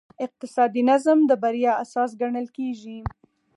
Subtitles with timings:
[0.25, 2.99] اقتصادي نظم د بریا اساس ګڼل کېږي.